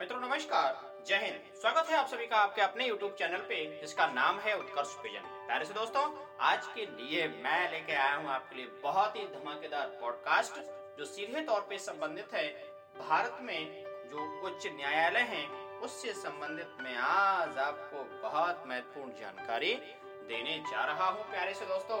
मित्रों, 0.00 0.20
नमस्कार। 0.20 0.78
जय 1.06 1.16
हिंद। 1.16 1.42
स्वागत 1.54 1.90
है 1.90 1.96
आप 1.96 2.06
सभी 2.06 2.26
का 2.26 2.36
आपके 2.36 2.62
अपने 2.62 2.88
YouTube 2.88 3.12
चैनल 3.18 3.40
पे, 3.40 3.56
जिसका 3.80 4.06
नाम 4.06 4.38
है 4.38 4.56
उत्कर्ष 4.58 4.94
विजन। 5.02 5.26
प्यारे 5.46 5.64
से 5.64 5.74
दोस्तों, 5.74 6.02
आज 6.40 6.66
के 6.66 6.86
लिए 6.86 7.26
मैं 7.28 7.70
लेके 7.72 7.92
आया 7.92 8.14
हूँ 8.14 8.28
आपके 8.30 8.56
लिए 8.56 8.66
बहुत 8.82 9.16
ही 9.16 9.26
धमाकेदार 9.26 9.86
पॉडकास्ट 10.00 10.58
जो 10.98 11.04
सीधे 11.04 11.40
तौर 11.40 11.60
पे 11.60 11.78
संबंधित 11.78 12.34
है 12.34 12.46
भारत 12.98 13.38
में 13.42 13.84
जो 14.10 14.24
उच्च 14.46 14.66
न्यायालय 14.66 15.26
हैं, 15.28 15.46
उससे 15.80 16.12
संबंधित 16.12 16.82
मैं 16.82 16.96
आज 16.96 17.58
आपको 17.58 18.02
बहुत 18.22 18.64
महत्वपूर्ण 18.66 19.14
जानकारी 19.20 19.74
देने 20.28 20.58
जा 20.70 20.84
रहा 20.84 21.08
हूँ, 21.08 21.30
प्यारे 21.30 21.54
से 21.54 21.66
दोस्तों। 21.66 21.98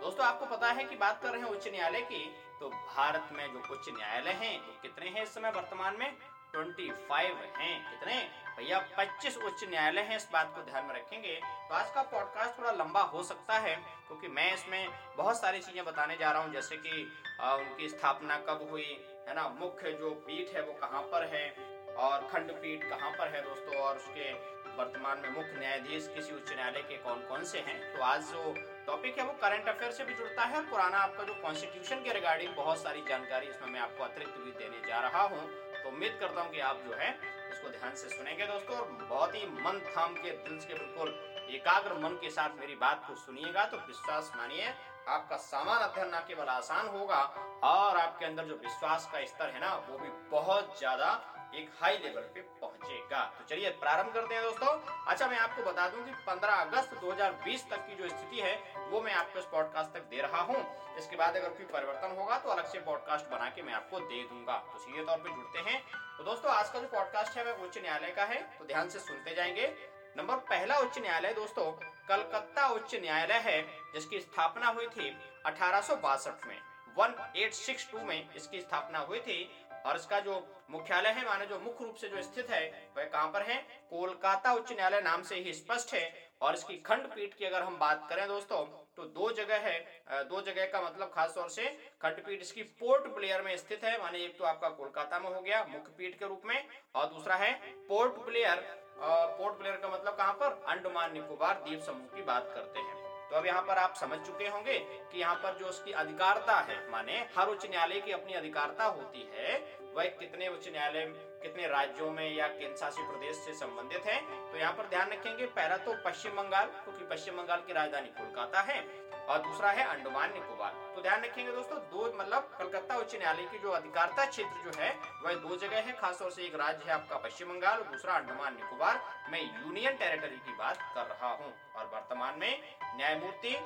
दोस्तों, 0.00 0.26
आपको 0.26 0.46
पता 0.46 0.70
है 0.70 0.84
कि 0.84 0.96
बात 0.96 1.20
कर 1.22 1.30
रहे 1.30 1.40
हैं 1.40 1.48
उच्च 1.48 1.68
न्यायालय 1.68 2.00
की 2.02 2.24
तो 2.60 2.68
भारत 2.68 3.28
में 3.32 3.46
जो 3.52 3.58
उच्च 3.74 3.88
न्यायालय 3.88 4.38
हैं, 4.40 4.58
वो 4.60 4.80
कितने 4.82 5.08
हैं 5.08 5.22
इस 5.22 5.34
समय 5.34 5.50
वर्तमान 5.50 5.96
में? 5.98 6.16
ट्वेंटी 6.54 6.90
फाइव 7.08 7.38
है। 7.56 7.68
कितने? 7.90 8.16
भैया, 8.56 8.78
पच्चीस 8.98 9.36
उच्च 9.38 9.64
न्यायालय 9.64 10.00
हैं, 10.00 10.16
इस 10.16 10.28
बात 10.32 10.52
को 10.54 10.62
ध्यान 10.62 10.84
में 10.84 10.94
रखेंगे। 10.94 11.34
तो 11.68 11.74
आज 11.74 11.90
का 11.90 12.02
पॉडकास्ट 12.12 12.58
थोड़ा 12.58 12.70
लंबा 12.72 13.00
हो 13.14 13.22
सकता 13.22 13.58
है, 13.58 13.74
क्योंकि 14.06 14.28
मैं 14.28 14.52
इसमें 14.54 14.88
बहुत 15.16 15.40
सारी 15.40 15.60
चीज़ें 15.60 15.84
बताने 15.84 16.16
जा 16.16 16.30
रहा 16.30 16.42
हूँ, 16.42 16.52
जैसे 16.52 16.76
कि 16.76 17.02
उनकी 17.42 17.88
स्थापना 17.88 18.36
कब 18.48 18.68
हुई, 18.70 18.90
है 19.28 19.34
ना? 19.34 19.48
मुख्य 19.60 19.92
जो 19.92 20.10
पीठ 20.26 20.54
है 20.56 20.62
वो 20.62 20.72
कहाँ 20.80 21.02
पर 21.12 21.26
है, 21.34 21.48
और 21.96 22.28
खंडपीठ 22.28 22.88
कहाँ 22.90 23.10
पर 23.10 23.28
है 23.28 23.42
दोस्तों, 23.42 23.74
और 23.76 23.96
उसके 23.96 24.32
वर्तमान 24.76 25.18
में 25.18 25.28
मुख्य 25.30 25.58
न्यायाधीश 25.58 26.08
किसी 26.14 26.32
उच्च 26.34 26.52
न्यायालय 26.52 26.82
के 26.82 26.96
कौन 26.98 27.20
कौन 27.26 27.44
से 27.44 27.58
हैं? 27.58 27.78
तो 27.92 28.02
आज 28.02 28.22
जो 28.22 28.54
टॉपिक 28.86 29.18
है 29.18 29.24
वो 29.24 29.32
करंट 29.42 29.68
अफेयर 29.68 29.92
से 29.92 30.04
भी 30.04 30.14
जुड़ता 30.14 30.44
है 30.44 30.56
और 30.56 30.64
पुराना 30.64 30.98
आपका 30.98 31.24
जो 31.24 31.34
कॉन्स्टिट्यूशन 31.42 32.02
के 32.04 32.12
रिगार्डिंग 32.12 32.54
बहुत 32.56 32.78
सारी 32.78 33.02
जानकारी 33.08 33.46
इसमें 33.46 33.68
मैं 33.68 33.80
आपको 33.80 34.04
अतिरिक्त 34.04 34.38
भी 34.38 34.50
देने 34.54 34.86
जा 34.88 35.00
रहा 35.00 35.22
हूँ। 35.22 35.46
तो 35.84 35.90
उम्मीद 35.90 36.16
करता 36.20 36.40
हूँ 36.40 36.50
कि 36.50 36.60
आप 36.60 36.80
जो 36.86 36.94
है, 36.94 37.10
इसको 37.52 37.68
ध्यान 37.70 37.94
से 37.94 38.08
सुनेंगे 38.08 38.46
दोस्तों, 38.46 38.76
और 38.76 39.06
बहुत 39.10 39.34
ही 39.34 39.46
मन 39.46 39.80
थाम 39.88 40.14
के 40.14 40.30
दिल 40.30 40.58
के 40.58 40.74
बिल्कुल 40.74 41.08
एकाग्र 41.54 41.98
मन 41.98 42.14
के 42.14 42.30
साथ 42.30 42.58
मेरी 42.60 42.74
बात 42.74 43.04
को 43.08 43.14
सुनिएगा। 43.14 43.64
तो 43.64 43.76
विश्वास 43.76 44.32
मानिए, 44.36 44.72
आपका 45.08 45.36
सामान 45.36 45.82
अध्ययन 45.82 46.14
न 46.14 46.24
केवल 46.28 46.48
आसान 46.48 46.86
होगा, 46.88 47.20
और 47.64 47.96
आपके 47.96 48.24
अंदर 48.24 48.44
जो 48.44 48.54
विश्वास 48.54 49.08
का 49.12 49.24
स्तर 49.24 49.50
है 49.50 49.60
ना, 49.60 49.74
वो 49.88 49.98
भी 49.98 50.08
बहुत 50.30 50.78
ज़्यादा 50.78 51.10
एक 51.54 51.70
हाई 51.80 51.98
लेवल 51.98 52.22
पे 52.34 52.40
पहुंचेगा 52.84 53.24
तो 53.38 53.44
चलिए 53.44 53.70
प्रारंभ 53.80 54.12
करते 54.14 54.34
हैं 54.34 54.42
दोस्तों। 54.44 54.72
अच्छा 55.06 55.26
मैं 55.26 55.38
आपको 55.38 55.62
बता 55.62 55.88
दूँ 55.88 56.04
कि 56.04 56.12
15 56.26 56.54
अगस्त 56.56 56.94
2020 56.94 57.68
तक 57.70 57.86
की 57.86 57.94
जो 57.94 58.08
स्थिति 58.08 58.40
है, 58.40 58.54
वो 58.90 59.00
मैं 59.00 59.12
आपको 59.12 59.38
इस 59.38 59.44
पॉडकास्ट 59.44 59.92
तक 59.92 60.02
दे 60.10 60.20
रहा 60.20 60.40
हूँ। 60.40 60.58
इसके 60.96 61.16
बाद 61.16 61.36
अगर 61.36 61.48
कोई 61.48 61.66
परिवर्तन 61.66 62.16
होगा 62.18 62.38
तो 62.38 62.48
अलग 62.48 62.66
से 62.66 62.80
पॉडकास्ट 62.80 63.26
बना 63.26 63.48
के 63.50 63.62
मैं 63.62 63.74
आपको 63.74 64.00
दे 64.00 64.22
दूँगा। 64.22 64.58
तो 64.72 64.78
सीधे 64.78 65.04
तौर 65.04 65.18
पर 65.18 65.30
जुड़ते 65.30 65.70
हैं। 65.70 65.82
तो 66.18 66.24
दोस्तों, 66.24 66.52
आज 66.52 66.70
का 66.70 66.78
जो 66.78 66.88
पॉडकास्ट 66.88 67.36
है, 67.38 67.44
वह 67.44 67.64
उच्च 67.64 67.78
न्यायालय 67.78 68.10
का 68.10 68.24
है 68.24 68.42
तो 68.58 68.64
ध्यान 68.64 68.88
से 68.88 68.98
सुनते 68.98 69.34
जाएँगे। 69.34 69.74
नंबर 70.16 70.36
पहला 70.50 70.78
उच्च 70.78 70.98
न्यायालय 70.98 71.32
दोस्तों, 71.34 71.70
कलकत्ता 72.08 72.68
उच्च 72.68 72.94
न्यायालय 72.94 73.38
है, 73.44 73.62
जिसकी 73.92 74.20
स्थापना 74.20 74.68
हुई 74.68 74.86
थी 74.86 75.16
अठारह 75.46 76.00
में। 76.46 76.60
1862 76.98 78.02
में 78.02 78.34
इसकी 78.34 78.60
स्थापना 78.60 78.98
हुई 78.98 79.20
थी, 79.20 79.66
और 79.86 79.96
इसका 79.96 80.20
जो 80.20 80.34
मुख्यालय 80.68 81.10
है, 81.10 81.24
माने 81.24 81.46
जो 81.46 81.58
मुख्य 81.60 81.84
रूप 81.84 81.96
से 81.96 82.08
जो 82.08 82.22
स्थित 82.22 82.50
है, 82.50 82.62
वह 82.96 83.04
कहाँ 83.04 83.28
पर 83.28 83.42
है? 83.42 83.56
कोलकाता 83.90 84.52
उच्च 84.52 84.72
न्यायालय 84.72 85.00
नाम 85.02 85.22
से 85.22 85.34
ही 85.36 85.52
स्पष्ट 85.54 85.94
है, 85.94 86.12
और 86.42 86.54
इसकी 86.54 86.76
खंडपीठ 86.86 87.34
की 87.34 87.44
अगर 87.44 87.62
हम 87.62 87.78
बात 87.78 88.06
करें 88.08 88.26
दोस्तों 88.28 88.64
तो 88.96 89.04
दो 89.04 89.30
जगह 89.32 89.58
है 89.60 90.24
दो 90.24 90.40
जगह 90.42 90.66
का 90.72 90.80
मतलब 90.82 91.10
खास 91.14 91.34
तौर 91.34 91.48
से 91.50 91.64
खंडपीठ 92.02 92.40
इसकी 92.42 92.62
पोर्ट 92.80 93.06
ब्लेयर 93.14 93.42
में 93.42 93.56
स्थित 93.56 93.84
है, 93.84 93.98
माने 94.02 94.18
एक 94.18 94.36
तो 94.38 94.44
आपका 94.44 94.68
कोलकाता 94.70 95.18
में 95.18 95.28
हो 95.28 95.40
गया, 95.40 95.64
मुख्य 95.64 95.92
पीठ 95.98 96.18
के 96.18 96.26
रूप 96.26 96.42
में, 96.46 96.68
और 96.94 97.06
दूसरा 97.06 97.36
है 97.36 97.52
पोर्ट 97.88 98.24
ब्लेयर 98.26 98.82
पोर्ट 98.98 99.58
ब्लेयर 99.58 99.76
का 99.76 99.88
मतलब 99.88 100.16
कहाँ 100.16 100.32
पर? 100.34 100.62
अंडमान 100.68 101.12
निकोबार 101.12 101.62
द्वीप 101.64 101.80
समूह 101.82 102.14
की 102.14 102.22
बात 102.24 102.52
करते 102.54 102.78
हैं। 102.78 103.03
तो 103.34 103.38
अब 103.38 103.46
यहाँ 103.46 103.62
पर 103.62 103.78
आप 103.78 103.94
समझ 103.96 104.18
चुके 104.18 104.48
होंगे 104.48 104.78
कि 105.12 105.20
यहाँ 105.20 105.34
पर 105.34 105.56
जो 105.60 105.66
उसकी 105.66 105.92
अधिकारता 105.92 106.58
है, 106.60 106.76
माने 106.90 107.14
हर 107.36 107.48
उच्च 107.48 107.66
न्यायालय 107.66 108.00
की 108.00 108.12
अपनी 108.12 108.34
अधिकारता 108.34 108.84
होती 108.86 109.28
है, 109.32 109.56
वह 109.96 110.04
कितने 110.20 110.48
उच्च 110.48 110.68
न्यायालय, 110.68 111.04
कितने 111.42 111.66
राज्यों 111.68 112.10
में 112.10 112.36
या 112.36 112.46
केंद्र 112.48 112.76
शासित 112.76 113.04
प्रदेश 113.06 113.36
से 113.36 113.54
संबंधित 113.56 114.06
है 114.06 114.20
तो 114.52 114.58
यहाँ 114.58 114.72
पर 114.72 114.88
ध्यान 114.88 115.10
रखेंगे, 115.10 115.46
पहला 115.48 115.76
तो 115.78 115.94
पश्चिम 116.04 116.36
बंगाल, 116.36 116.66
क्योंकि 116.84 117.04
पश्चिम 117.06 117.36
बंगाल 117.36 117.62
की 117.66 117.72
राजधानी 117.72 118.08
कोलकाता 118.18 118.60
है। 118.62 118.80
और 119.28 119.38
दूसरा 119.38 119.70
है 119.70 119.84
अंडमान 119.84 120.32
निकोबार। 120.32 120.72
तो 120.96 121.02
ध्यान 121.02 121.22
रखेंगे 121.22 121.52
दोस्तों, 121.52 121.78
दो 121.78 122.12
मतलब 122.16 122.56
कलकत्ता 122.58 122.96
उच्च 122.96 123.14
न्यायालय 123.14 123.44
की 123.44 123.58
जो 123.58 123.70
अधिकारता 123.70 124.24
क्षेत्र 124.26 124.70
जो 124.70 124.78
है, 124.78 124.90
वह 125.22 125.34
दो 125.34 125.56
जगह 125.56 125.76
है। 125.76 125.92
खासतौर 125.92 126.30
से 126.30 126.42
एक 126.42 126.54
राज्य 126.54 126.84
है 126.86 126.92
आपका 126.92 127.16
पश्चिम 127.18 127.48
बंगाल 127.48 127.78
और 127.78 127.86
दूसरा 127.86 128.14
अंडमान 128.14 128.54
निकोबार। 128.54 129.00
मैं 129.30 129.40
यूनियन 129.40 129.96
टेरिटरी 129.96 130.36
की 130.36 130.54
बात 130.54 130.78
कर 130.94 131.06
रहा 131.06 131.32
हूँ। 131.34 131.54
और 131.76 131.86
वर्तमान 131.86 132.38
में 132.38 132.62
न्यायमूर्ति 132.96 133.56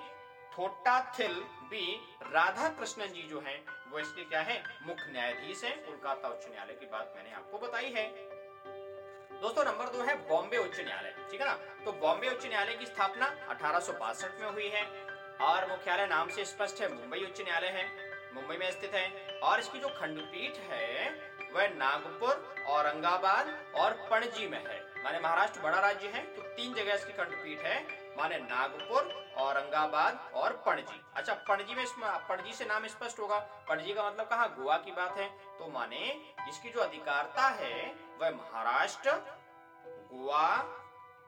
थोटा 0.59 1.01
थिल 1.19 1.35
बी 1.71 1.85
राधा 2.23 2.69
कृष्णन 2.69 3.07
जी 3.07 3.23
जो 3.23 3.41
हैं, 3.41 3.59
वो 3.91 3.99
इसके 3.99 4.25
क्या 4.25 4.41
है? 4.41 4.63
मुख्य 4.83 5.13
न्यायाधीश 5.13 5.65
हैं। 5.65 5.87
कोलकाता 5.87 6.29
उच्च 6.29 6.49
न्यायालय 6.49 6.75
की 6.75 6.87
बात 6.87 7.13
मैंने 7.17 7.33
आपको 7.33 7.59
बताई 7.59 7.93
है। 7.93 8.07
दोस्तों, 9.41 9.65
नंबर 9.65 9.85
दो 9.85 10.03
है 10.03 10.15
बॉम्बे 10.29 10.57
उच्च 10.57 10.81
न्यायालय, 10.81 11.15
ठीक 11.31 11.41
है 11.41 11.47
ना? 11.47 11.55
तो 11.85 11.93
बॉम्बे 11.93 12.29
उच्च 12.29 12.47
न्यायालय 12.47 12.75
की 12.75 12.87
स्थापना 12.87 13.27
अठारह 13.49 13.81
सौ 13.81 13.93
बासठ 13.93 14.41
में 14.41 14.51
हुई 14.51 14.69
है। 14.69 15.08
और 15.41 15.67
मुख्यालय 15.69 16.07
नाम 16.07 16.29
से 16.29 16.45
स्पष्ट 16.45 16.81
है, 16.81 16.93
मुंबई 16.95 17.19
उच्च 17.21 17.41
न्यायालय 17.41 17.69
है, 17.69 17.87
मुंबई 18.35 18.57
में 18.57 18.71
स्थित 18.71 18.95
है। 18.95 19.39
और 19.41 19.61
इसकी 19.61 19.79
जो 19.79 19.89
खंडपीठ 19.91 20.57
है, 20.71 21.11
वह 21.53 21.69
नागपुर, 21.69 22.65
औरंगाबाद 22.69 23.73
और 23.75 23.93
पणजी 24.11 24.49
में 24.49 24.59
है। 24.59 24.79
माने 25.05 25.19
महाराष्ट्र 25.19 25.61
बड़ा 25.61 25.79
राज्य 25.81 26.09
है 26.09 26.23
तो 26.35 26.43
तीन 26.43 26.75
जगह 26.75 26.95
इसकी 26.95 27.13
खंडपीठ 27.13 27.61
है। 27.61 27.77
माने 28.17 28.39
नागपुर, 28.39 29.13
औरंगाबाद 29.39 30.31
और 30.35 30.53
पणजी। 30.67 31.01
अच्छा 31.17 31.35
पणजी 31.49 31.75
में 31.75 31.85
पणजी 32.29 32.53
से 32.53 32.65
नाम 32.65 32.87
स्पष्ट 32.87 33.19
होगा। 33.21 33.39
पणजी 33.69 33.95
का 33.95 34.11
मतलब 34.11 34.29
कहा? 34.29 34.47
गोवा 34.49 34.77
की 34.77 34.93
बात 34.93 35.19
है। 35.19 35.29
तो 35.59 35.71
माने 35.71 36.05
इसकी 36.49 36.71
जो 36.71 36.81
अधिकारता 36.81 37.49
है, 37.51 37.95
वह 38.21 38.31
महाराष्ट्र, 38.33 39.13
गोवा, 40.11 40.47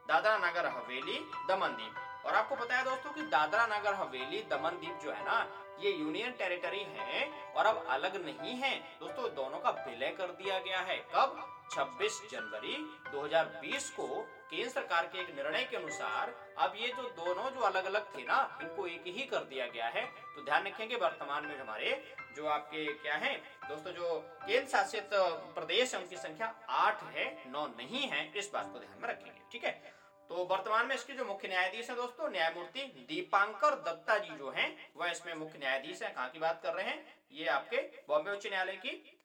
दादरा 0.09 0.37
नगर 0.41 0.67
हवेली, 0.69 1.19
दमन 1.49 1.69
दीप 1.73 1.95
और 2.27 2.35
आपको 2.35 2.75
है 2.75 2.85
दोस्तों 2.85 3.11
कि 3.11 3.23
दादरा 3.23 3.67
नगर 3.67 3.95
हवेली, 3.95 4.43
दमन 4.43 4.71
दीप 4.71 5.01
जो 5.03 5.13
है 5.13 5.25
ना, 5.25 5.67
ये 5.81 5.91
यूनियन 5.91 6.33
टेरिटरी 6.33 6.85
है 6.89 7.31
और 7.53 7.67
अब 7.67 7.87
अलग 7.89 8.25
नहीं 8.25 8.55
है। 8.55 8.79
दोस्तों, 9.01 9.35
दोनों 9.35 9.59
का 9.59 9.71
विलय 9.71 10.11
कर 10.11 10.27
दिया 10.27 10.59
गया 10.59 10.81
है। 10.81 10.97
कब? 10.97 11.57
26 11.71 12.21
जनवरी 12.31 12.77
2020 13.13 13.91
को। 13.91 14.07
केंद्र 14.51 14.71
सरकार 14.71 15.07
के 15.07 15.19
एक 15.19 15.35
निर्णय 15.35 15.65
के 15.65 15.77
अनुसार 15.77 16.35
अब 16.59 16.73
ये 16.77 16.89
जो 16.89 17.03
दोनों 17.03 17.51
जो 17.51 17.61
अलग 17.61 17.85
अलग 17.85 18.17
थे 18.17 18.23
ना, 18.23 18.59
इनको 18.63 18.87
एक 18.87 19.05
ही 19.07 19.23
कर 19.23 19.45
दिया 19.45 19.67
गया 19.67 19.89
है। 19.89 20.07
तो 20.07 20.45
ध्यान 20.45 20.67
रखेंगे 20.67 20.97
वर्तमान 20.97 21.47
में 21.47 21.61
हमारे 21.61 22.17
जो 22.37 22.47
आपके 22.47 22.93
क्या 22.93 23.15
है, 23.15 23.37
दोस्तों 23.69 23.93
जो 23.93 24.19
केंद्र 24.47 24.71
शासित 24.71 25.11
प्रदेश 25.55 25.95
है, 25.95 26.01
उनकी 26.01 26.17
संख्या 26.17 26.55
आठ 26.69 27.03
है, 27.03 27.43
नौ 27.47 27.67
नहीं 27.67 28.09
है, 28.09 28.33
इस 28.37 28.51
बात 28.53 28.73
को 28.73 28.79
ध्यान 28.79 29.03
में 29.03 29.09
रखेंगे। 29.09 29.41
ठीक 29.53 29.65
है? 29.65 30.00
तो 30.31 30.37
वर्तमान 30.37 30.87
में 30.87 30.95
इसके 30.95 31.13
जो 31.13 31.25
मुख्य 31.25 31.49
न्यायाधीश 31.49 31.91
है 31.91 31.97
दोस्तों, 31.97 32.31
न्यायमूर्ति 32.31 32.81
दीपांकर 32.81 33.75
दत्ता 33.75 34.19
जी 34.19 34.37
जो 34.37 34.51
हैं, 34.51 34.93
वह 34.97 35.11
इसमें 35.11 35.35
मुख्य 35.35 35.59
न्यायाधीश 35.59 36.03
है। 36.03 36.11
कहाँ 36.11 36.31
की 36.31 36.39
बात 36.39 36.61
कर 36.63 36.75
रहे 36.75 36.85
हैं? 36.85 37.19
ये 37.33 37.47
आपके 37.47 37.77
बॉम्बे 37.77 38.31
उच्च 38.31 38.47
न्यायालय 38.47 38.73
की। 38.73 39.21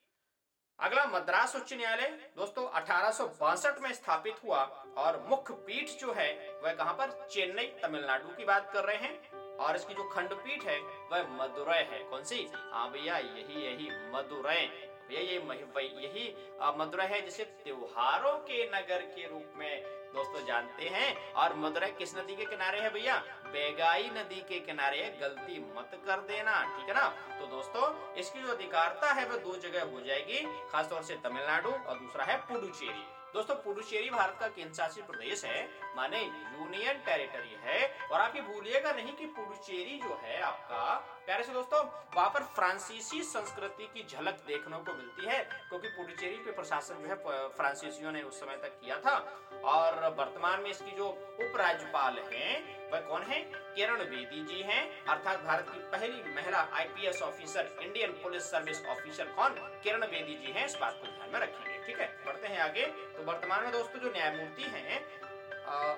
अगला, 0.79 1.05
मद्रास 1.05 1.55
उच्च 1.55 1.73
न्यायालय। 1.73 2.31
दोस्तों, 2.37 2.69
अठारह 2.69 3.79
में 3.79 3.93
स्थापित 3.93 4.35
हुआ 4.43 4.63
और 4.97 5.23
मुख्य 5.29 5.53
पीठ 5.53 5.87
जो 5.89 6.13
है, 6.13 6.59
वह 6.63 6.73
कहाँ 6.73 6.93
पर? 6.93 7.27
चेन्नई, 7.31 7.65
तमिलनाडु 7.65 8.29
की 8.29 8.45
बात 8.45 8.73
कर 8.73 8.83
रहे 8.83 8.97
हैं। 8.97 9.29
और 9.57 9.75
इसकी 9.75 9.93
जो 9.93 10.09
खंडपीठ 10.09 10.63
है, 10.63 10.79
वह 10.79 11.27
मदुरै 11.27 11.83
है। 11.83 12.03
कौन 12.03 12.23
सी? 12.23 12.49
हाँ 12.55 12.91
भैया, 12.91 13.17
यही 13.17 13.65
यही 13.65 14.11
मदुरै 14.11 14.91
भैया, 15.07 15.21
ये 15.21 15.35
यही 15.79 16.35
मदुरै 16.61 17.05
है 17.05 17.21
जिसे 17.21 17.43
त्योहारों 17.43 18.37
के 18.37 18.67
नगर 18.67 19.01
के 19.01 19.27
रूप 19.27 19.53
में 19.55 20.04
दोस्तों 20.15 20.45
जानते 20.45 20.89
हैं, 20.89 21.33
और 21.33 21.55
मदुरै 21.55 21.89
किस 21.91 22.15
नदी 22.17 22.35
के 22.35 22.45
किनारे 22.45 22.79
है 22.79 22.89
भैया? 22.89 23.17
बेगाई 23.45 24.09
नदी 24.09 24.41
के 24.41 24.59
किनारे 24.59 25.17
गलती 25.21 25.59
मत 25.77 25.91
कर 26.07 26.19
देना, 26.27 26.61
ठीक 26.77 26.89
है 26.89 26.95
ना? 26.95 27.07
तो 27.39 27.47
दोस्तों, 27.47 28.13
इसकी 28.15 28.41
जो 28.41 28.53
अधिकारता 28.53 29.11
है 29.13 29.25
वह 29.25 29.37
दो 29.37 29.55
जगह 29.55 29.91
हो 29.91 30.01
जाएगी, 30.01 30.39
खासतौर 30.71 31.03
से 31.03 31.15
तमिलनाडु 31.15 31.69
और 31.69 31.99
दूसरा 31.99 32.25
है 32.25 32.37
पुडुचेरी। 32.37 33.14
दोस्तों, 33.35 33.55
पुडुचेरी 33.55 34.09
भारत 34.09 34.37
का 34.39 34.47
केंद्र 34.47 34.73
शासित 34.73 35.05
प्रदेश 35.05 35.45
है, 35.45 35.69
माने 35.95 36.21
यूनियन 36.21 36.93
टेरिटरी 36.93 37.57
है, 37.63 38.07
और 38.11 38.21
आप 38.21 38.35
ये 38.35 38.41
भूलिएगा 38.41 38.91
नहीं 38.91 39.13
कि 39.13 39.25
पुडुचेरी 39.25 39.99
जो 39.99 40.19
है 40.23 40.41
आपका, 40.41 40.93
प्यारे 41.25 41.43
से 41.43 41.53
दोस्तों, 41.53 41.83
वहाँ 42.15 42.29
पर 42.29 42.43
फ्रांसीसी 42.43 43.23
संस्कृति 43.23 43.87
की 43.93 44.07
झलक 44.07 44.33
देखने 44.47 44.77
को 44.77 44.93
मिलती 44.93 45.25
है, 45.25 45.43
क्योंकि 45.43 45.87
पुडुचेरी 45.87 46.35
के 46.35 46.51
प्रशासन 46.51 46.95
जो 46.95 47.07
है 47.07 47.47
फ्रांसीसियों 47.49 48.11
ने 48.11 48.21
उस 48.21 48.39
समय 48.39 48.57
तक 48.57 48.79
किया 48.79 48.99
था, 48.99 49.17
और 49.65 50.15
वर्तमान 50.19 50.61
में 50.61 50.69
इसकी 50.69 50.91
जो 50.91 51.09
उपराज्यपाल 51.41 52.19
हैं, 52.33 52.89
वह 52.91 52.99
कौन 52.99 53.21
है? 53.21 53.41
किरण 53.75 53.97
बेदी 53.97 54.45
जी 54.45 54.61
हैं, 54.61 55.05
अर्थात 55.05 55.43
भारत 55.43 55.69
की 55.69 55.79
पहली 55.79 56.35
महिला 56.35 56.67
IPS 56.73 57.21
officer 57.21 57.77
Indian 57.81 58.11
police 58.11 58.51
service 58.51 58.85
officer 58.85 59.25
कौन? 59.25 59.49
किरण 59.83 60.01
बेदी 60.01 60.35
जी 60.35 60.51
हैं, 60.51 60.65
इस 60.65 60.77
बात 60.81 60.99
को 61.01 61.07
ध्यान 61.07 61.29
में 61.29 61.39
रखेंगे। 61.39 61.74
ठीक 61.85 61.99
है, 61.99 62.07
बढ़ते 62.25 62.47
हैं 62.47 62.59
आगे। 62.59 62.85
तो 62.85 63.23
वर्तमान 63.23 63.63
में 63.63 63.71
दोस्तों 63.71 63.99
जो 63.99 64.11
न्यायमूर्ति 64.11 64.63
हैं 64.65 65.03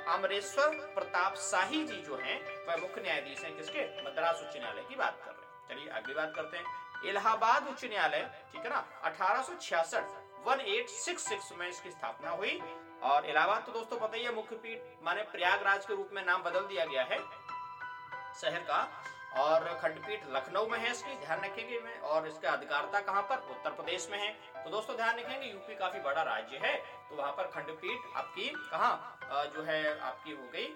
अमरेश्वर 0.07 0.75
प्रताप 0.95 1.36
शाही 1.36 1.84
जी 1.86 2.01
जो 2.01 2.16
हैं, 2.16 2.39
वह 2.68 2.78
मुख्य 2.78 3.01
न्यायाधीश 3.01 3.44
हैं 3.44 3.56
किसके? 3.57 3.86
मद्रास 4.04 4.42
उच्च 4.42 4.57
न्यायालय 4.57 4.84
की 4.84 4.95
बात 4.95 5.22
कर 5.25 5.31
रहे 5.31 5.42
हैं। 5.42 5.68
चलिए 5.69 5.89
अगली 5.94 6.13
बात 6.13 6.34
करते 6.36 6.57
हैं। 6.57 6.66
इलाहाबाद 7.06 7.68
उच्च 7.68 7.84
न्यायालय, 7.86 8.22
ठीक 8.54 8.62
है 8.62 8.69
ना? 8.69 8.86
अठारह 9.04 9.42
में 11.57 11.68
इसकी 11.69 11.92
स्थापना 11.92 12.30
हुई। 12.31 12.60
और 13.04 13.25
इलाहाबाद 13.25 13.63
तो 13.66 13.72
दोस्तों 13.72 14.00
पता 14.00 14.18
ही 14.18 14.24
है, 14.24 14.34
मुख्य 14.36 14.56
पीठ 14.56 15.04
माने 15.04 15.24
प्रयागराज 15.31 15.86
के 15.86 15.95
रूप 15.95 16.10
में 16.13 16.24
नाम 16.25 16.44
बदल 16.44 16.68
दिया 16.68 16.86
गया 16.86 17.04
है। 17.04 17.19
शहर 18.42 18.60
का 18.62 18.80
और 19.38 19.63
खंडपीठ 19.81 20.24
लखनऊ 20.30 20.68
में 20.68 20.78
है 20.80 20.92
इसकी, 20.92 21.16
ध्यान 21.18 21.42
रखेंगे 21.42 21.80
में 21.80 22.00
और 22.01 22.28
इसका 22.28 22.51
अधिकारता 22.51 23.00
कहाँ 23.01 23.22
पर? 23.22 23.38
उत्तर 23.51 23.72
प्रदेश 23.72 24.07
में 24.12 24.18
है। 24.19 24.31
तो 24.63 24.69
दोस्तों, 24.69 24.95
ध्यान 24.95 25.19
रखेंगे, 25.19 25.48
यूपी 25.48 25.75
काफ़ी 25.75 26.00
बड़ा 26.01 26.22
राज्य 26.24 26.57
है 26.63 26.75
तो 27.10 27.16
वहाँ 27.16 27.31
पर 27.31 27.48
खंडपीठ 27.51 28.16
आपकी 28.16 28.50
कहा 28.50 29.50
जो 29.56 29.63
है, 29.63 30.00
आपकी 30.01 30.31
हो 30.31 30.50
गई 30.54 30.68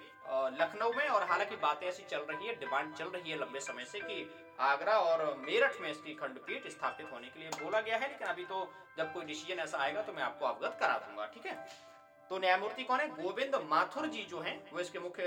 लखनऊ 0.57 0.93
में। 0.93 1.07
और 1.07 1.23
हालाँकि 1.29 1.55
बातें 1.57 1.87
ऐसी 1.87 2.03
चल 2.05 2.25
रही 2.29 2.47
है, 2.47 2.55
डिमांड 2.59 2.93
चल 2.95 3.07
रही 3.07 3.31
है 3.31 3.39
लंबे 3.39 3.59
समय 3.61 3.85
से 3.85 3.99
कि 3.99 4.29
आगरा 4.61 4.97
और 4.99 5.35
मेरठ 5.39 5.79
में 5.81 5.89
इसकी 5.91 6.13
खंडपीठ 6.15 6.67
स्थापित 6.71 7.09
होने 7.13 7.27
के 7.27 7.39
लिए 7.39 7.49
बोला 7.61 7.81
गया 7.81 7.97
है। 7.97 8.07
लेकिन 8.09 8.27
अभी 8.27 8.43
तो 8.45 8.67
जब 8.97 9.13
कोई 9.13 9.25
डिसीज़न 9.25 9.59
ऐसा 9.59 9.77
आएगा 9.77 10.01
तो 10.01 10.13
मैं 10.13 10.23
आपको 10.23 10.45
अवगत 10.45 10.77
करा 10.79 10.97
दूँगा, 10.99 11.25
ठीक 11.25 11.45
है? 11.45 11.89
तो 12.31 12.37
न्यायमूर्ति 12.39 12.83
कौन 12.83 12.99
है? 12.99 13.07
गोविंद 13.07 13.55
माथुर 13.69 14.05
जी 14.07 14.23
जो 14.23 14.39
हैं, 14.39 14.71
वो 14.73 14.79
इसके 14.79 14.99
मुख्य 14.99 15.23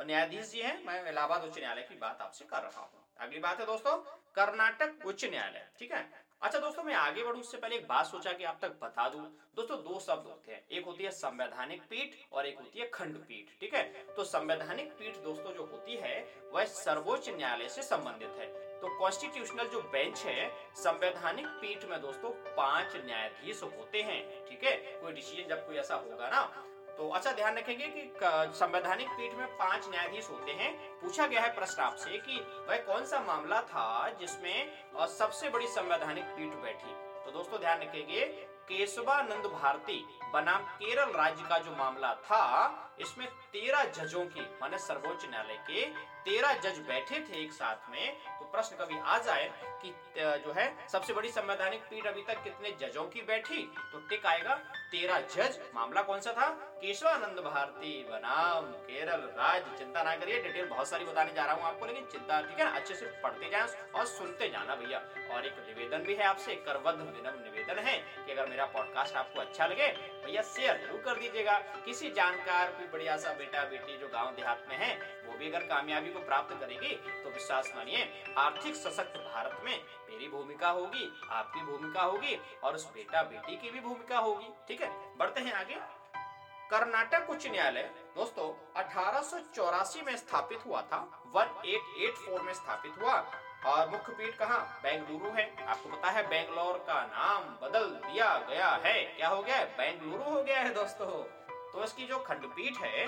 न्यायाधीश 0.00 0.50
जी 0.50 0.60
हैं। 0.60 0.84
मैं 0.84 1.10
इलाहाबाद 1.10 1.44
उच्च 1.44 1.58
न्यायालय 1.58 1.82
की 1.82 1.94
बात 1.94 2.20
आपसे 2.20 2.44
कर 2.44 2.62
रहा 2.62 2.80
हूँ। 2.80 3.04
अगली 3.20 3.38
बात 3.38 3.60
है 3.60 3.66
दोस्तों, 3.66 3.96
कर्नाटक 4.34 5.06
उच्च 5.06 5.24
न्यायालय, 5.24 5.66
ठीक 5.78 5.92
है? 5.92 6.26
अच्छा 6.42 6.58
दोस्तों, 6.58 6.82
मैं 6.82 6.94
आगे 6.94 7.24
बढ़ू 7.24 7.40
उससे 7.40 7.58
पहले 7.58 7.76
एक 7.76 7.86
बात 7.88 8.06
सोचा 8.06 8.32
कि 8.32 8.44
आप 8.44 8.58
तक 8.62 8.78
बता 8.82 9.08
दूँ, 9.08 9.38
दोस्तों 9.56 9.76
दो 9.78 10.00
शब्द 10.00 10.26
होते 10.26 10.52
हैं। 10.52 10.66
एक 10.68 10.84
होती 10.84 11.04
है 11.04 11.10
संवैधानिक 11.10 11.82
पीठ 11.82 12.32
और 12.32 12.46
एक 12.46 12.58
होती 12.58 12.78
है 12.78 12.88
खंडपीठ, 12.88 13.60
ठीक 13.60 13.74
है? 13.74 13.82
तो 14.14 14.24
संवैधानिक 14.24 14.92
पीठ 14.92 15.16
दोस्तों 15.16 15.52
जो 15.52 15.64
होती 15.64 15.96
है, 15.96 16.28
वह 16.52 16.64
सर्वोच्च 16.64 17.28
न्यायालय 17.28 17.68
से 17.68 17.82
संबंधित 17.82 18.30
है। 18.38 18.65
तो 18.82 18.88
कॉन्स्टिट्यूशनल 18.98 19.68
जो 19.68 19.80
बेंच 19.92 20.22
है, 20.22 20.48
संवैधानिक 20.76 21.46
पीठ 21.60 21.84
में 21.90 22.00
दोस्तों 22.00 22.30
पाँच 22.56 22.96
न्यायाधीश 22.96 23.62
होते 23.62 24.02
हैं, 24.02 24.22
ठीक 24.46 24.64
है? 24.64 24.76
कोई 25.00 25.12
डिसीज़न 25.12 25.48
जब 25.48 25.66
कोई 25.66 25.76
ऐसा 25.76 25.94
होगा 25.96 26.28
ना 26.30 26.42
तो 26.98 27.08
अच्छा 27.10 27.32
ध्यान 27.32 27.56
रखेंगे 27.56 27.86
कि 27.86 28.02
संवैधानिक 28.58 29.08
पीठ 29.08 29.34
में 29.34 29.46
पाँच 29.56 29.88
न्यायाधीश 29.88 30.28
होते 30.30 30.52
हैं। 30.52 30.70
पूछा 31.00 31.26
गया 31.26 31.40
है 31.40 31.54
प्रश्न 31.54 31.82
आपसे 31.82 32.18
कि 32.18 32.38
वह 32.68 32.76
कौन 32.84 33.04
सा 33.06 33.20
मामला 33.20 33.60
था 33.62 34.08
जिसमें 34.20 35.08
सबसे 35.18 35.50
बड़ी 35.50 35.66
संवैधानिक 35.68 36.24
पीठ 36.36 36.54
बैठी? 36.62 36.94
तो 37.24 37.30
दोस्तों 37.32 37.60
ध्यान 37.60 37.80
रखेंगे 37.80 38.24
केशवानंद 38.68 39.46
भारती 39.52 40.04
बनाम 40.32 40.62
केरल 40.78 41.12
राज्य 41.12 41.44
का 41.48 41.58
जो 41.58 41.76
मामला 41.76 42.14
था, 42.22 42.42
इसमें 43.00 43.26
तेरह 43.52 43.84
जजों 43.96 44.24
की, 44.26 44.40
माने 44.60 44.78
सर्वोच्च 44.78 45.24
न्यायालय 45.24 45.56
के 45.66 45.84
तेरह 46.24 46.52
जज 46.60 46.78
बैठे 46.86 47.20
थे 47.20 47.42
एक 47.42 47.52
साथ 47.52 47.90
में। 47.90 48.16
तो 48.38 48.44
प्रश्न 48.46 48.76
कभी 48.76 48.98
आ 49.00 49.18
जाए 49.18 49.50
कि 49.82 49.94
जो 50.16 50.52
है, 50.52 50.66
सबसे 50.88 51.12
बड़ी 51.12 51.30
संवैधानिक 51.30 51.82
पीठ 51.82 52.06
अभी 52.06 52.22
तक 52.22 52.42
कितने 52.44 52.70
जजों 52.80 53.04
की 53.04 53.22
बैठी? 53.22 53.62
तो 53.92 53.98
टिक 54.08 54.26
आएगा, 54.26 54.54
तेरह 54.92 55.20
जज, 55.36 55.58
मामला 55.74 56.02
कौन 56.02 56.20
सा 56.20 56.32
था? 56.32 56.48
केशवानंद 56.80 57.38
भारती 57.44 57.92
बनाम 58.10 58.64
केरल 58.82 59.20
राज्य। 59.38 59.76
चिंता 59.78 60.02
ना 60.02 60.16
करिए, 60.16 60.42
डिटेल 60.42 60.68
बहुत 60.68 60.88
सारी 60.88 61.04
बताने 61.04 61.32
जा 61.34 61.44
रहा 61.44 61.54
हूँ 61.54 61.64
आपको, 61.64 61.86
लेकिन 61.86 62.06
चिंता, 62.12 62.40
ठीक 62.40 62.58
है 62.58 62.64
ना? 62.64 62.70
अच्छे 62.70 62.94
से 62.94 63.06
पढ़ते 63.22 63.50
जाए 63.50 63.90
और 63.94 64.06
सुनते 64.08 64.48
जाना 64.48 64.74
भैया। 64.76 64.98
और 65.34 65.46
एक 65.46 65.64
निवेदन 65.68 66.04
भी 66.06 66.14
है 66.14 66.24
आपसे 66.24 66.54
करवध 66.66 67.00
विनम्र 67.00 67.44
निवेदन 67.44 67.78
है। 67.78 67.98
अगर 68.36 68.48
मेरा 68.48 68.64
पॉडकास्ट 68.66 69.14
आपको 69.16 69.40
अच्छा 69.40 69.66
लगे, 69.66 69.86
भैया 70.24 70.42
शेयर 70.44 70.76
ज़रूर 70.78 71.00
कर 71.00 71.18
दीजिएगा। 71.18 71.58
किसी 71.84 72.10
जानकार, 72.10 72.72
कोई 72.72 72.86
बढ़िया 72.86 73.16
सा 73.16 73.32
बेटा, 73.32 73.62
बेटी 73.64 73.96
जो 73.98 74.08
गाँव 74.08 74.34
देहात 74.34 74.66
में 74.68 74.76
है, 74.76 74.94
वो 75.26 75.38
भी 75.38 75.48
अगर 75.48 75.66
कामयाबी 75.66 76.12
को 76.12 76.20
प्राप्त 76.20 76.56
करेगी 76.60 76.94
तो 77.22 77.30
विश्वास 77.30 77.72
मानिए, 77.76 78.24
आर्थिक 78.38 78.74
सशक्त 78.74 79.16
भारत 79.18 79.60
में 79.64 79.84
मेरी 80.10 80.28
भूमिका 80.28 80.70
होगी, 80.70 81.10
आपकी 81.30 81.60
भूमिका 81.60 82.02
होगी, 82.02 82.38
और 82.64 82.74
उस 82.74 82.86
बेटा, 82.90 83.22
बेटी 83.22 83.56
की 83.56 83.70
भी 83.70 83.80
भूमिका 83.80 84.18
होगी। 84.18 84.48
ठीक 84.68 84.82
है? 84.82 84.90
बढ़ते 85.16 85.40
हैं 85.40 85.52
आगे। 85.52 85.80
कर्नाटक 86.70 87.30
उच्च 87.30 87.46
न्यायालय, 87.46 87.90
दोस्तों, 88.16 88.52
अठारह 88.76 89.20
सौ 89.22 89.38
चौरासी 89.54 90.02
में 90.02 90.16
स्थापित 90.16 90.64
हुआ 90.66 90.80
था 90.82 90.98
1884 91.34 92.40
में 92.42 92.54
स्थापित 92.54 93.02
हुआ। 93.02 93.18
और 93.66 93.88
मुख्य 93.90 94.12
पीठ 94.12 94.34
कहा? 94.36 94.58
बेंगलुरु 94.82 95.30
है। 95.30 95.66
आपको 95.66 95.88
पता 95.88 96.10
है 96.10 96.26
बेंगलोर 96.28 96.78
का 96.78 97.02
नाम 97.06 97.44
बदल 97.62 97.84
दिया 98.06 98.38
गया 98.38 98.68
है। 98.84 99.04
क्या 99.04 99.28
हो 99.28 99.42
गया 99.42 99.64
बेंगलुरु 99.78 100.24
हो 100.24 100.42
गया 100.42 100.58
है 100.58 100.74
दोस्तों। 100.74 101.22
तो 101.72 101.84
इसकी 101.84 102.06
जो 102.06 102.18
खंडपीठ 102.18 102.76
है, 102.80 103.06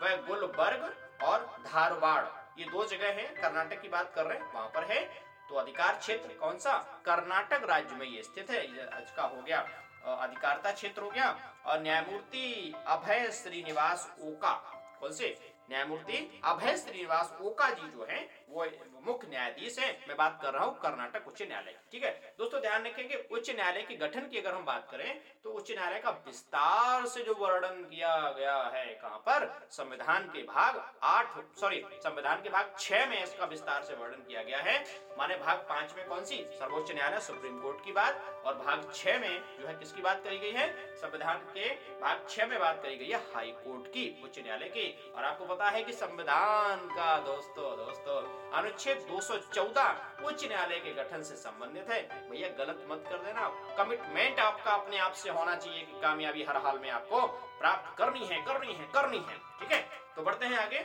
वह 0.00 0.16
गुलबर्ग 0.16 0.82
और 1.22 1.62
धारवाड़। 1.66 2.24
ये 2.58 2.64
दो 2.64 2.84
जगह 2.84 3.08
है। 3.08 3.28
कर्नाटक 3.36 3.80
की 3.80 3.88
बात 3.88 4.12
कर 4.14 4.24
रहे 4.24 4.38
हैं, 4.38 4.52
वहाँ 4.52 4.68
पर 4.68 4.84
है। 4.84 5.04
तो 5.48 5.54
अधिकार 5.54 5.94
क्षेत्र 5.96 6.34
कौन 6.34 6.58
सा? 6.58 6.78
कर्नाटक 7.06 7.62
राज्य 7.64 7.96
में 7.96 8.06
ये 8.06 8.22
स्थित 8.22 8.50
है। 8.50 8.64
आज 8.96 9.10
का 9.10 9.22
हो 9.22 9.42
गया 9.42 9.60
अधिकारता 10.18 10.72
क्षेत्र 10.72 11.02
हो 11.02 11.10
गया। 11.10 11.54
और 11.66 11.80
न्यायमूर्ति 11.80 12.74
अभय 12.86 13.30
श्रीनिवास 13.30 14.10
ओका। 14.20 14.52
कौन 15.00 15.12
से? 15.12 15.28
न्यायमूर्ति 15.70 16.18
अभय 16.44 16.76
श्रीनिवास 16.76 17.36
ओका 17.42 17.68
जी 17.70 17.88
जो 17.88 18.06
है, 18.10 18.20
वो 18.48 18.66
मुख्य 19.02 19.28
न्यायाधीश 19.30 19.78
है। 19.78 19.90
मैं 20.08 20.16
बात 20.16 20.38
कर 20.42 20.52
रहा 20.52 20.64
हूँ 20.64 20.78
कर्नाटक 20.80 21.26
उच्च 21.28 21.42
न्यायालय 21.42 21.78
ठीक 21.92 22.04
है? 22.04 22.10
दोस्तों, 22.38 22.60
ध्यान 22.60 22.84
रखेंगे, 22.86 23.16
उच्च 23.30 23.50
न्यायालय 23.50 23.82
के 23.82 23.94
गठन 23.96 24.28
की 24.28 24.38
अगर 24.38 24.54
हम 24.54 24.64
बात 24.64 24.88
करें 24.90 25.20
तो 25.44 25.50
उच्च 25.50 25.70
न्यायालय 25.70 25.98
का 25.98 26.10
विस्तार 26.26 27.06
से 27.06 27.22
जो 27.22 27.34
वर्णन 27.34 27.82
किया 27.84 28.16
गया 28.30 28.56
है 28.74 28.84
कहाँ 28.94 29.18
पर, 29.18 29.46
संविधान 29.70 30.26
के 30.26 30.42
भाग 30.44 30.82
आठ, 31.02 31.38
सॉरी, 31.60 31.82
संविधान 31.94 32.42
के 32.42 32.48
भाग 32.48 32.74
छह 32.78 33.06
में 33.06 33.22
इसका 33.22 33.44
विस्तार 33.46 33.82
से 33.82 33.94
वर्णन 33.94 34.24
किया 34.28 34.42
गया 34.42 34.58
है। 34.58 34.78
माने 35.18 35.36
भाग 35.36 35.58
पाँच 35.68 35.94
में 35.96 36.06
कौन 36.08 36.24
सी? 36.24 36.36
सर्वोच्च 36.52 36.92
न्यायालय, 36.92 37.20
सुप्रीम 37.20 37.60
कोर्ट 37.60 37.84
की 37.84 37.92
बात, 37.92 38.42
और 38.44 38.54
भाग 38.56 38.92
छह 38.94 39.18
में 39.18 39.58
जो 39.60 39.66
है 39.66 39.74
किसकी 39.74 40.02
बात 40.02 40.22
करी 40.24 40.38
गई 40.38 40.50
है? 40.50 40.68
संविधान 40.96 41.38
के 41.54 41.68
भाग 42.00 42.26
छह 42.28 42.46
में 42.46 42.58
बात 42.60 42.82
करी 42.82 42.96
गई 42.96 43.08
है 43.08 43.18
हाई 43.34 43.50
कोर्ट 43.56 43.86
की, 43.86 44.08
उच्च 44.24 44.38
न्यायालय 44.38 44.68
की। 44.68 45.12
और 45.16 45.24
आपको 45.24 45.46
पता 45.60 45.70
है 45.70 45.82
कि 45.82 45.92
संविधान 45.92 46.76
का 46.78 47.18
दोस्तों 47.18 47.86
दोस्तों, 47.86 48.50
अनुच्छेद 48.52 49.06
214 49.10 49.96
उच्च 50.24 50.44
न्यायालय 50.44 50.78
के 50.78 50.92
गठन 50.92 51.22
से 51.22 51.36
संबंधित 51.36 51.90
है। 51.90 52.30
भैया, 52.30 52.48
गलत 52.48 52.86
मत 52.90 53.04
कर 53.08 53.18
देना। 53.18 53.48
कमिटमेंट 53.76 54.40
आपका 54.40 54.70
अपने 54.70 54.98
आप 54.98 55.12
से 55.12 55.30
होना 55.30 55.56
चाहिए 55.56 55.82
कि 55.82 56.00
कामयाबी 56.00 56.44
हर 56.44 56.56
हाल 56.56 56.78
में 56.78 56.90
आपको 56.90 57.26
प्राप्त 57.60 57.98
करनी 57.98 58.24
है 58.24 58.42
करनी 58.42 58.72
है 58.72 58.84
करनी 58.84 59.18
है। 59.18 59.38
ठीक 59.38 59.72
है? 59.72 59.90
तो 60.16 60.22
बढ़ते 60.22 60.46
हैं 60.46 60.58
आगे। 60.58 60.84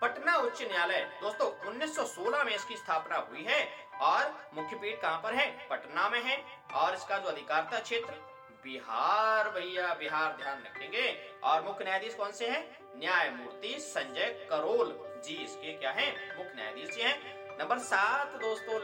पटना 0.00 0.36
उच्च 0.36 0.62
न्यायालय, 0.62 1.18
दोस्तों 1.22 1.68
1916 1.68 2.44
में 2.44 2.54
इसकी 2.54 2.76
स्थापना 2.76 3.16
हुई 3.16 3.42
है। 3.48 3.88
और 4.00 4.50
मुख्य 4.54 4.76
पीठ 4.76 5.00
कहाँ 5.00 5.20
पर 5.22 5.34
है? 5.34 5.68
पटना 5.68 6.08
में 6.08 6.22
है। 6.22 6.64
और 6.74 6.94
इसका 6.94 7.18
जो 7.18 7.28
अधिकारता 7.28 7.78
क्षेत्र? 7.78 8.33
बिहार 8.64 9.48
भैया, 9.50 9.94
बिहार 9.94 10.36
ध्यान 10.36 10.62
रखेंगे। 10.62 11.08
और 11.44 11.62
मुख्य 11.62 11.84
न्यायाधीश 11.84 12.14
कौन 12.14 12.30
से 12.30 12.48
हैं? 12.48 12.62
न्यायमूर्ति 12.96 13.76
संजय 13.78 14.46
करोल। 14.50 14.98
जी, 15.24 15.34
इसके 15.34 15.72
क्या 15.72 15.90
हैं? 15.90 16.38
मुख्य 16.38 16.52
न्यायाधीश 16.56 16.90
जी 16.90 17.02
हैं। 17.02 17.44
नंबर 17.58 17.78
सात, 17.78 18.26
दोस्तों 18.26 18.78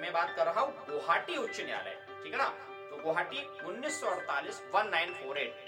मैं 0.00 0.12
बात 0.12 0.34
कर 0.36 0.46
रहा 0.46 0.60
हूँ, 0.60 0.86
गुवाहाटी 0.86 1.36
उच्च 1.36 1.60
न्यायालय। 1.60 2.22
ठीक 2.24 2.32
है 2.32 2.38
ना? 2.38 2.48
गुवाहाटी 3.08 3.42
उन्नीस 3.66 4.00
सौ 4.00 4.10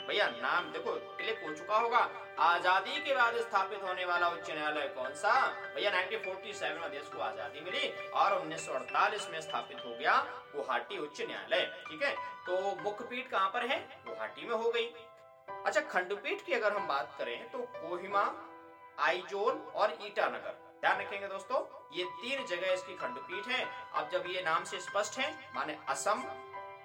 भैया, 0.08 0.26
नाम 0.32 0.64
देखो 0.72 0.92
क्लिक 1.16 1.44
हो 1.44 1.52
चुका 1.54 1.76
होगा। 1.76 1.98
आज़ादी 2.38 3.00
के 3.00 3.14
बाद 3.14 3.36
स्थापित 3.36 3.82
होने 3.82 4.04
वाला 4.04 4.28
उच्च 4.28 4.50
न्यायालय 4.50 4.88
कौन 4.96 5.14
सा? 5.14 5.32
भैया 5.74 5.90
1947 5.92 6.80
में 6.80 6.90
देश 6.90 7.08
को 7.08 7.22
आज़ादी 7.22 7.60
मिली 7.60 7.88
और 8.14 8.34
1948 8.34 9.28
में 9.30 9.40
स्थापित 9.40 9.78
हो 9.86 9.94
गया 9.94 10.16
गुवाहाटी 10.54 10.98
उच्च 10.98 11.20
न्यायालय, 11.20 11.64
ठीक 11.88 12.02
है? 12.02 12.14
तो 12.46 12.76
मुख्य 12.82 13.04
पीठ 13.04 13.30
कहाँ 13.30 13.48
पर 13.48 13.66
है? 13.66 13.78
गुवाहाटी 14.06 14.46
में 14.46 14.54
हो 14.54 14.70
गई। 14.70 14.86
अच्छा 15.64 15.80
खंडपीठ 15.82 16.44
की 16.46 16.52
अगर 16.52 16.72
हम 16.72 16.88
बात 16.88 17.14
करें 17.18 17.50
तो 17.50 17.58
कोहिमा, 17.76 18.24
आईजोल 19.00 19.52
और 19.74 19.98
ईटानगर। 20.02 20.68
ध्यान 20.80 21.00
रखेंगे 21.00 21.26
दोस्तों, 21.28 21.58
ये 21.92 22.04
तीन 22.20 22.44
जगह 22.46 22.72
इसकी 22.72 22.94
खंडपीठ 22.96 23.48
है। 23.48 23.64
अब 23.94 24.08
जब 24.12 24.24
ये 24.28 24.42
नाम 24.42 24.64
से 24.64 24.80
स्पष्ट 24.80 25.18
है, 25.18 25.32
माने 25.54 25.76
असम 25.88 26.22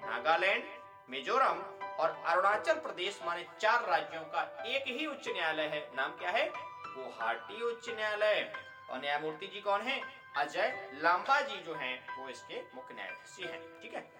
नागालैंड, 0.05 0.63
मिजोरम 1.09 1.62
और 1.85 2.24
अरुणाचल 2.25 2.74
प्रदेश 2.74 3.19
माने 3.24 3.47
चार 3.59 3.85
राज्यों 3.85 4.21
का 4.21 4.63
एक 4.65 4.83
ही 4.88 5.05
उच्च 5.05 5.27
न्यायालय 5.27 5.63
है। 5.63 5.95
नाम 5.95 6.12
क्या 6.12 6.29
है? 6.29 6.51
गुवाहाटी 6.55 7.62
उच्च 7.62 7.89
न्यायालय। 7.89 8.53
और 8.89 9.00
न्यायमूर्ति 9.00 9.47
जी 9.47 9.62
कौन 9.62 9.81
है? 9.81 10.01
अजय 10.38 10.91
लांबा 10.93 11.41
जी 11.41 11.57
जो 11.57 11.74
हैं, 11.74 12.17
वो 12.17 12.29
इसके 12.29 12.62
मुख्य 12.75 12.93
न्यायाधीश 12.93 13.50
हैं, 13.50 13.81
ठीक 13.81 13.93
है? 13.93 14.12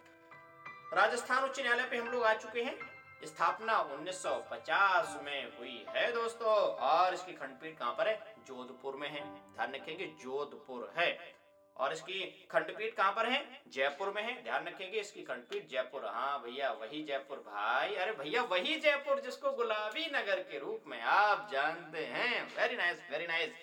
राजस्थान 0.94 1.44
उच्च 1.44 1.60
न्यायालय 1.60 1.84
पे 1.84 1.98
हम 1.98 2.08
लोग 2.08 2.24
आ 2.24 2.34
चुके 2.34 2.63
हैं। 2.63 2.96
स्थापना 3.25 3.80
1950 3.80 5.20
में 5.22 5.58
हुई 5.58 5.86
है, 5.89 6.12
दोस्तों। 6.12 6.54
और 6.75 7.13
इसकी 7.13 7.34
खंडपीठ 7.34 7.77
कहाँ 7.77 7.94
पर 7.94 8.08
है? 8.08 8.36
जोधपुर 8.39 8.96
में 8.96 9.10
है। 9.10 9.22
ध्यान 9.54 9.74
रखेंगे, 9.74 10.06
जोधपुर 10.06 10.94
है। 10.98 11.36
और 11.77 11.94
इसकी 11.94 12.48
खंडपीठ 12.51 12.94
कहाँ 12.96 13.12
पर 13.12 13.25
है? 13.25 13.44
जयपुर 13.67 14.12
में 14.15 14.22
है। 14.24 14.44
ध्यान 14.44 14.67
रखेंगे 14.67 15.00
इसकी 15.00 15.24
खंडपीठ 15.24 15.67
जयपुर। 15.70 16.05
हाँ 16.05 16.41
भैया, 16.44 16.72
वही 16.72 17.03
जयपुर 17.03 17.38
भाई। 17.48 17.96
अरे 17.96 18.12
भैया, 18.13 18.41
वही 18.44 18.75
जयपुर 18.75 19.20
जिसको 19.22 19.51
गुलाबी 19.51 20.05
नगर 20.13 20.39
के 20.44 20.60
रूप 20.60 20.84
में 20.88 21.01
आप 21.01 21.50
जानते 21.51 22.05
हैं। 22.05 22.44
वेरी 22.58 22.75
नाइस 22.75 23.01
वेरी 23.12 23.27
नाइस 23.27 23.53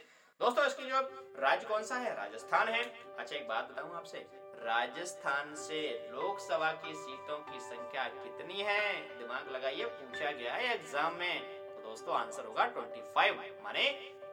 दोस्तों, 0.41 0.67
इसकी 0.67 0.85
जो 0.85 1.01
राज्य 1.39 1.67
कौन 1.67 1.83
सा 1.83 1.97
है? 1.97 2.15
राजस्थान 2.15 2.69
है। 2.69 2.83
अच्छा 3.19 3.35
एक 3.37 3.49
बात 3.49 3.71
बताऊँ 3.71 3.95
आपसे। 3.97 4.27
राजस्थान 4.59 5.55
से 5.55 5.83
लोकसभा 6.13 6.71
की 6.73 6.95
सीटों 6.95 7.39
की 7.43 7.61
संख्या 7.61 8.05
कितनी 8.05 8.63
है? 8.63 9.19
दिमाग 9.19 9.51
लगाइए, 9.53 9.85
पूछा 9.85 10.31
गया 10.31 10.55
है 10.55 10.75
एग्ज़ाम 10.75 11.15
में। 11.15 11.41
तो 11.75 11.89
दोस्तों, 11.89 12.15
आंसर 12.15 12.45
होगा 12.45 12.67
25 12.69 13.63
माने 13.65 13.89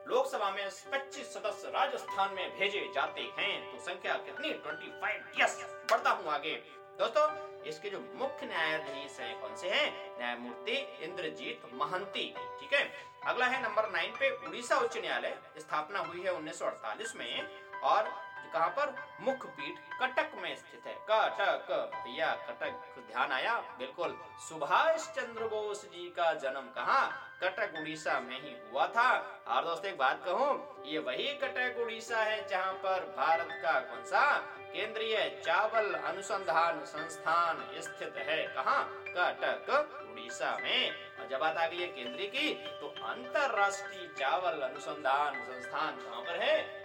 लोकसभा 0.07 0.51
में 0.51 0.69
25 0.69 1.33
सदस्य 1.33 1.69
राजस्थान 1.69 2.33
में 2.33 2.59
भेजे 2.59 2.91
जाते 2.95 3.21
हैं 3.21 3.71
तो 3.71 3.79
संख्या 3.83 4.13
कितनी? 4.13 4.49
25 4.49 5.41
यस 5.41 5.65
बढ़ता 5.91 6.09
हूँ 6.09 6.27
आगे। 6.27 6.55
दोस्तों, 6.99 7.27
इसके 7.63 7.89
जो 7.89 7.99
मुख्य 8.15 8.45
न्यायाधीश 8.45 9.19
हैं, 9.19 9.41
कौन 9.41 9.55
से 9.55 9.69
हैं? 9.69 10.17
न्यायमूर्ति 10.19 10.77
इंद्रजीत 11.01 11.61
महंती। 11.73 12.33
ठीक 12.59 12.73
है? 12.73 12.91
अगला 13.25 13.45
है 13.45 13.63
नंबर 13.63 13.89
नाइन 13.89 14.11
पे, 14.11 14.47
उड़ीसा 14.47 14.77
उच्च 14.77 14.97
न्यायालय। 14.97 15.37
स्थापना 15.59 15.99
हुई 15.99 16.21
है 16.21 16.33
1948 16.33 17.15
में, 17.15 17.49
और 17.79 18.28
कहाँ 18.53 18.69
पर? 18.69 19.07
मुख्य 19.21 19.49
पीठ 19.49 19.75
कटक 20.01 20.31
में 20.35 20.55
स्थित 20.55 20.87
है। 20.87 20.93
कटक, 20.93 21.91
भैया, 21.95 22.35
कटक, 22.35 22.95
ध्यान 23.11 23.31
आया? 23.31 23.53
बिल्कुल। 23.55 24.21
सुभाष 24.49 25.07
चंद्र 25.09 25.47
बोस 25.47 25.85
जी 25.85 26.09
का 26.09 26.33
जन्म 26.33 26.61
कहा? 26.61 27.05
कटक, 27.43 27.73
उड़ीसा 27.79 28.19
में 28.19 28.41
ही 28.41 28.71
हुआ 28.71 28.87
था। 28.87 29.41
और 29.47 29.65
दोस्तों, 29.65 29.91
एक 29.91 29.97
बात 29.97 30.21
कहूँ, 30.25 30.83
ये 30.85 30.99
वही 30.99 31.33
कटक, 31.33 31.79
उड़ीसा 31.79 32.17
है 32.17 32.47
जहाँ 32.47 32.73
पर 32.73 33.13
भारत 33.17 33.47
का 33.51 33.79
कौन 33.79 34.03
सा 34.03 34.37
केंद्रीय 34.73 35.41
चावल 35.45 35.93
अनुसंधान 35.93 36.85
संस्थान 36.85 37.81
स्थित 37.81 38.13
है? 38.17 38.47
कहाँ? 38.47 39.03
कटक, 39.07 40.07
उड़ीसा 40.11 40.57
में। 40.63 41.09
और 41.19 41.27
जब 41.27 41.39
बात 41.39 41.57
आ 41.57 41.67
गई 41.67 41.77
है 41.77 41.87
केंद्रीय 41.87 42.27
की 42.27 42.53
तो 42.53 42.87
अंतरराष्ट्रीय 42.87 44.07
चावल 44.19 44.61
अनुसंधान 44.61 45.41
संस्थान 45.43 45.95
कहाँ 45.95 46.21
पर 46.21 46.39
है? 46.39 46.78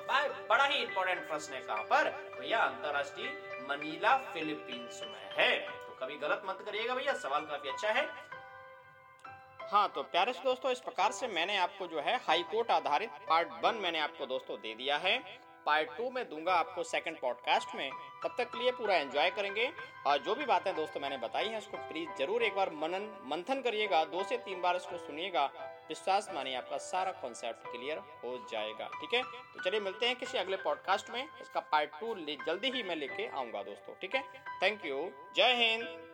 बड़ा 0.48 0.64
ही 0.64 0.82
इंपॉर्टेंट 0.82 1.28
प्रश्न 1.28 1.52
है 1.54 1.60
कहाँ 1.60 1.84
पर? 1.84 2.10
भैया, 2.40 2.58
अंतरराष्ट्रीय 2.58 3.28
मनीला 3.70 4.16
फिलीपींस 4.32 5.00
में 5.02 5.30
है। 5.36 5.58
तो 5.60 5.96
कभी 6.00 6.16
गलत 6.18 6.42
मत 6.46 6.62
करिएगा 6.66 6.94
भैया, 6.94 7.14
सवाल 7.14 7.46
काफ़ी 7.46 7.70
अच्छा 7.70 7.90
है। 7.90 8.08
हाँ 9.70 9.88
तो 9.88 10.02
प्यारे 10.02 10.32
दोस्तों, 10.44 10.72
इस 10.72 10.80
प्रकार 10.80 11.12
से 11.12 11.26
मैंने 11.28 11.56
आपको 11.56 11.86
जो 11.86 12.00
है 12.00 12.16
हाई 12.16 12.42
कोर्ट 12.42 12.70
आधारित 12.70 13.10
पार्ट 13.28 13.48
वन 13.64 13.74
मैंने 13.74 14.00
आपको 14.00 14.26
दोस्तों 14.26 14.56
दे 14.56 14.74
दिया 14.74 14.96
है। 14.96 15.18
पार्ट 15.66 15.96
टू 15.96 16.10
में 16.10 16.28
दूँगा 16.28 16.54
आपको 16.54 16.82
सेकंड 16.82 17.20
पॉडकास्ट 17.20 17.74
में। 17.74 17.90
तब 18.24 18.34
तक 18.38 18.50
के 18.50 18.58
लिए 18.58 18.72
पूरा 18.72 18.94
एंजॉय 18.94 19.30
करेंगे। 19.30 19.70
और 20.06 20.18
जो 20.18 20.34
भी 20.34 20.44
बातें 20.44 20.74
दोस्तों 20.76 21.00
मैंने 21.00 21.16
बताई 21.18 21.48
हैं, 21.48 21.58
उसको 21.58 21.76
प्लीज़ 21.76 22.10
ज़रूर 22.18 22.42
एक 22.42 22.54
बार 22.54 22.70
मनन, 22.70 23.08
मंथन 23.26 23.62
करिएगा। 23.62 24.04
दो 24.04 24.24
से 24.24 24.36
तीन 24.36 24.60
बार 24.62 24.76
इसको 24.76 24.98
सुनिएगा। 24.98 25.46
विश्वास 25.88 26.30
मानिए 26.34 26.54
आपका 26.54 26.78
सारा 26.78 27.12
कॉन्सेप्ट 27.12 27.66
क्लियर 27.66 27.98
हो 27.98 28.46
जाएगा, 28.52 28.88
ठीक 28.88 29.14
है? 29.14 29.22
तो 29.22 29.62
चलिए 29.64 29.80
मिलते 29.80 30.06
हैं 30.06 30.16
किसी 30.16 30.38
अगले 30.38 30.56
पॉडकास्ट 30.56 31.10
में। 31.10 31.28
इसका 31.40 31.60
पार्ट 31.60 31.90
टू 32.00 32.14
जल्दी 32.46 32.70
ही 32.70 32.82
मैं 32.82 32.96
लेके 32.96 33.26
आऊँगा 33.26 33.62
दोस्तों, 33.62 33.94
ठीक 33.94 34.14
है? 34.14 34.22
थैंक 34.62 34.86
यू 34.86 35.12
जय 35.36 35.54
हिंद। 35.54 36.13